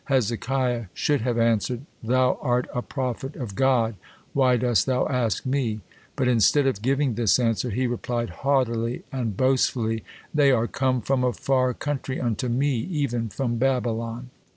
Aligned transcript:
Hezekiah 0.05 0.85
should 0.95 1.21
have 1.21 1.37
answered, 1.37 1.81
"Thou 2.03 2.39
art 2.41 2.67
a 2.73 2.81
prophet 2.81 3.35
of 3.35 3.53
God, 3.53 3.93
why 4.33 4.57
dost 4.57 4.87
thou 4.87 5.07
ask 5.07 5.45
me?" 5.45 5.81
But 6.15 6.27
instead 6.27 6.65
of 6.65 6.81
giving 6.81 7.13
this 7.13 7.37
answer, 7.37 7.69
he 7.69 7.85
replied 7.85 8.31
haughtily 8.41 9.03
and 9.11 9.37
boastfully, 9.37 10.03
"They 10.33 10.51
are 10.51 10.65
come 10.65 11.01
from 11.01 11.23
a 11.23 11.33
far 11.33 11.75
country 11.75 12.19
unto 12.19 12.49
me, 12.49 12.77
even 12.77 13.29
from 13.29 13.57
Babylon." 13.57 14.31